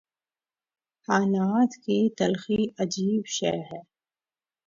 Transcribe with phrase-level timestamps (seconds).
[1.07, 3.79] حالات کی تلخی عجیب شے ہے۔